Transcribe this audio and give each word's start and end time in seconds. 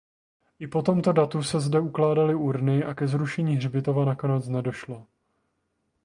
I 0.59 0.67
po 0.67 0.81
tomto 0.83 1.13
datu 1.13 1.43
se 1.43 1.59
zde 1.59 1.79
ukládaly 1.79 2.35
urny 2.35 2.83
a 2.83 2.93
ke 2.93 3.07
zrušení 3.07 3.55
hřbitova 3.55 4.05
nakonec 4.05 4.47
nedošlo. 4.47 5.05